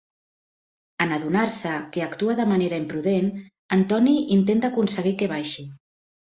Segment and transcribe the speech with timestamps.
[1.05, 3.29] En adonar-se que actua de manera imprudent,
[3.79, 5.71] en Tony intenta aconseguir que baixi.